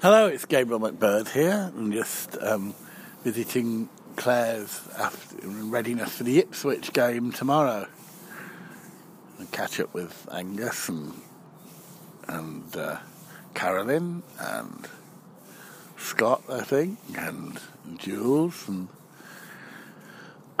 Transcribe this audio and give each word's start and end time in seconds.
Hello, 0.00 0.28
it's 0.28 0.44
Gabriel 0.44 0.78
McBird 0.78 1.30
here. 1.30 1.72
I'm 1.76 1.90
just 1.90 2.38
um, 2.40 2.72
visiting 3.24 3.88
Claire's 4.14 4.80
after, 4.96 5.40
in 5.42 5.72
readiness 5.72 6.18
for 6.18 6.22
the 6.22 6.38
Ipswich 6.38 6.92
game 6.92 7.32
tomorrow. 7.32 7.88
And 9.40 9.50
catch 9.50 9.80
up 9.80 9.92
with 9.92 10.28
Angus 10.32 10.88
and 10.88 11.14
and 12.28 12.76
uh, 12.76 12.98
Carolyn 13.54 14.22
and 14.38 14.86
Scott, 15.96 16.44
I 16.48 16.60
think, 16.60 17.00
and, 17.16 17.58
and 17.84 17.98
Jules 17.98 18.68
and. 18.68 18.86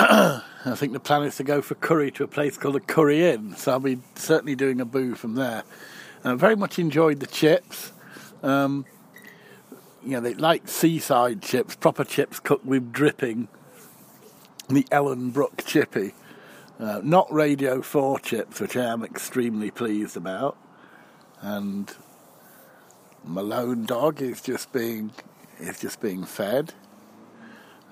I 0.00 0.42
think 0.74 0.94
the 0.94 0.98
plan 0.98 1.22
is 1.22 1.36
to 1.36 1.44
go 1.44 1.62
for 1.62 1.76
curry 1.76 2.10
to 2.10 2.24
a 2.24 2.26
place 2.26 2.56
called 2.56 2.74
the 2.74 2.80
Curry 2.80 3.24
Inn, 3.24 3.54
so 3.56 3.70
I'll 3.70 3.78
be 3.78 4.00
certainly 4.16 4.56
doing 4.56 4.80
a 4.80 4.84
boo 4.84 5.14
from 5.14 5.36
there. 5.36 5.62
And 6.24 6.32
I 6.32 6.34
very 6.34 6.56
much 6.56 6.80
enjoyed 6.80 7.20
the 7.20 7.28
chips. 7.28 7.92
Um, 8.42 8.84
you 10.08 10.14
know, 10.14 10.20
they 10.20 10.32
like 10.32 10.68
seaside 10.68 11.42
chips, 11.42 11.76
proper 11.76 12.02
chips 12.02 12.40
cooked 12.40 12.64
with 12.64 12.92
dripping. 12.92 13.48
The 14.70 14.84
Ellenbrook 14.84 15.66
chippy, 15.66 16.14
uh, 16.80 17.02
not 17.04 17.30
Radio 17.30 17.82
4 17.82 18.18
chips, 18.20 18.58
which 18.58 18.74
I 18.74 18.84
am 18.84 19.04
extremely 19.04 19.70
pleased 19.70 20.16
about. 20.16 20.56
And 21.42 21.94
Malone 23.22 23.84
dog 23.84 24.22
is 24.22 24.40
just 24.40 24.72
being 24.72 25.12
is 25.60 25.78
just 25.78 26.00
being 26.00 26.24
fed, 26.24 26.72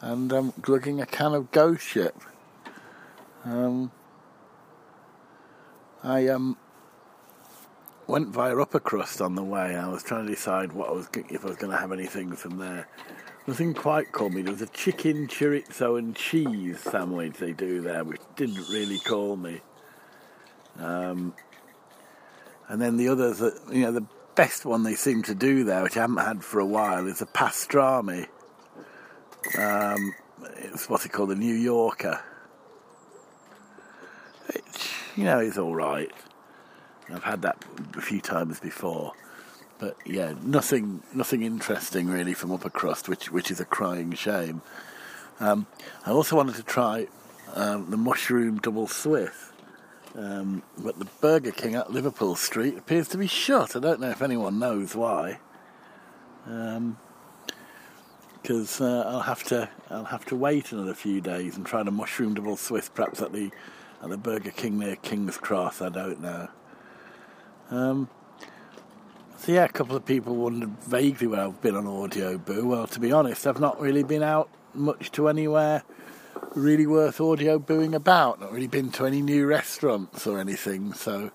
and 0.00 0.32
I'm 0.32 0.46
um, 0.46 0.54
glugging 0.62 1.00
a 1.00 1.06
can 1.06 1.34
of 1.34 1.50
Ghost 1.50 1.86
Ship. 1.86 2.16
Um, 3.44 3.90
I 6.02 6.28
um, 6.28 6.56
went 8.06 8.28
via 8.28 8.56
upper 8.56 8.80
crust 8.80 9.20
on 9.20 9.34
the 9.34 9.42
way. 9.42 9.76
I 9.76 9.88
was 9.88 10.02
trying 10.02 10.26
to 10.26 10.32
decide 10.32 10.72
what 10.72 10.88
I 10.88 10.92
was 10.92 11.08
if 11.14 11.44
I 11.44 11.48
was 11.48 11.56
going 11.56 11.72
to 11.72 11.78
have 11.78 11.92
anything 11.92 12.32
from 12.32 12.58
there. 12.58 12.88
Nothing 13.46 13.74
quite 13.74 14.12
called 14.12 14.34
me. 14.34 14.42
There 14.42 14.52
was 14.52 14.62
a 14.62 14.66
chicken 14.66 15.28
chorizo 15.28 15.98
and 15.98 16.16
cheese 16.16 16.80
sandwich 16.80 17.34
they 17.38 17.52
do 17.52 17.80
there, 17.80 18.02
which 18.04 18.20
didn't 18.34 18.68
really 18.68 18.98
call 18.98 19.36
me. 19.36 19.60
Um, 20.78 21.34
and 22.68 22.82
then 22.82 22.96
the 22.96 23.08
others, 23.08 23.38
that 23.38 23.58
you 23.70 23.82
know, 23.82 23.92
the 23.92 24.06
best 24.34 24.64
one 24.64 24.82
they 24.82 24.94
seem 24.94 25.22
to 25.24 25.34
do 25.34 25.64
there, 25.64 25.82
which 25.82 25.96
I 25.96 26.00
haven't 26.00 26.18
had 26.18 26.44
for 26.44 26.58
a 26.58 26.66
while, 26.66 27.06
is 27.06 27.22
a 27.22 27.26
pastrami. 27.26 28.26
Um, 29.56 30.14
it's 30.56 30.88
what 30.88 31.02
they 31.02 31.08
call 31.08 31.26
the 31.26 31.36
New 31.36 31.54
Yorker 31.54 32.20
which 34.52 34.92
you 35.16 35.24
know 35.24 35.40
is 35.40 35.58
all 35.58 35.74
right. 35.74 36.10
I've 37.10 37.24
had 37.24 37.42
that 37.42 37.64
a 37.96 38.00
few 38.00 38.20
times 38.20 38.60
before, 38.60 39.12
but 39.78 39.96
yeah, 40.04 40.34
nothing 40.42 41.02
nothing 41.14 41.42
interesting 41.42 42.08
really 42.08 42.34
from 42.34 42.52
upper 42.52 42.70
crust, 42.70 43.08
which 43.08 43.30
which 43.30 43.50
is 43.50 43.60
a 43.60 43.64
crying 43.64 44.12
shame. 44.12 44.62
Um, 45.38 45.66
I 46.04 46.10
also 46.10 46.36
wanted 46.36 46.56
to 46.56 46.62
try 46.62 47.06
um, 47.54 47.90
the 47.90 47.96
mushroom 47.96 48.58
double 48.58 48.86
Swiss, 48.88 49.52
um, 50.16 50.62
but 50.78 50.98
the 50.98 51.06
Burger 51.20 51.52
King 51.52 51.74
at 51.74 51.92
Liverpool 51.92 52.34
Street 52.34 52.76
appears 52.78 53.08
to 53.08 53.18
be 53.18 53.26
shut. 53.26 53.76
I 53.76 53.80
don't 53.80 54.00
know 54.00 54.10
if 54.10 54.22
anyone 54.22 54.58
knows 54.58 54.94
why. 54.96 55.38
because 58.42 58.80
um, 58.80 58.86
uh, 58.86 59.02
I'll 59.02 59.20
have 59.20 59.44
to 59.44 59.68
I'll 59.90 60.04
have 60.04 60.24
to 60.26 60.36
wait 60.36 60.72
another 60.72 60.94
few 60.94 61.20
days 61.20 61.56
and 61.56 61.64
try 61.64 61.82
the 61.82 61.90
mushroom 61.90 62.34
double 62.34 62.56
Swiss, 62.56 62.88
perhaps 62.88 63.20
at 63.22 63.32
the 63.32 63.50
at 64.02 64.10
the 64.10 64.16
Burger 64.16 64.50
King 64.50 64.78
near 64.78 64.96
King's 64.96 65.36
Cross. 65.38 65.82
I 65.82 65.88
don't 65.88 66.20
know. 66.20 66.48
Um, 67.70 68.08
so 69.38 69.52
yeah, 69.52 69.64
a 69.64 69.68
couple 69.68 69.96
of 69.96 70.04
people 70.04 70.34
wondered 70.36 70.70
vaguely 70.82 71.26
where 71.26 71.40
I've 71.40 71.60
been 71.60 71.76
on 71.76 71.86
Audio 71.86 72.38
Boo. 72.38 72.68
Well, 72.68 72.86
to 72.88 73.00
be 73.00 73.12
honest, 73.12 73.46
I've 73.46 73.60
not 73.60 73.80
really 73.80 74.02
been 74.02 74.22
out 74.22 74.48
much 74.74 75.10
to 75.12 75.28
anywhere 75.28 75.82
really 76.54 76.86
worth 76.86 77.20
audio 77.20 77.58
booing 77.58 77.94
about. 77.94 78.40
Not 78.40 78.52
really 78.52 78.66
been 78.66 78.90
to 78.92 79.06
any 79.06 79.22
new 79.22 79.46
restaurants 79.46 80.26
or 80.26 80.38
anything. 80.38 80.92
So 80.94 81.30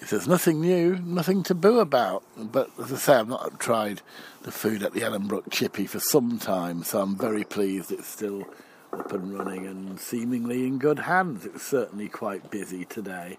if 0.00 0.10
there's 0.10 0.28
nothing 0.28 0.60
new, 0.60 0.96
nothing 0.96 1.42
to 1.44 1.54
boo 1.54 1.78
about. 1.78 2.24
But 2.36 2.70
as 2.78 2.92
I 2.92 2.96
say, 2.96 3.14
I've 3.14 3.28
not 3.28 3.60
tried 3.60 4.02
the 4.42 4.50
food 4.50 4.82
at 4.82 4.92
the 4.92 5.00
Ellenbrook 5.00 5.50
Chippy 5.50 5.86
for 5.86 6.00
some 6.00 6.38
time, 6.38 6.82
so 6.82 7.00
I'm 7.00 7.16
very 7.16 7.44
pleased 7.44 7.92
it's 7.92 8.06
still 8.06 8.46
up 8.92 9.12
and 9.12 9.32
running 9.32 9.66
and 9.66 10.00
seemingly 10.00 10.66
in 10.66 10.78
good 10.78 11.00
hands. 11.00 11.46
It's 11.46 11.62
certainly 11.62 12.08
quite 12.08 12.50
busy 12.50 12.84
today. 12.84 13.38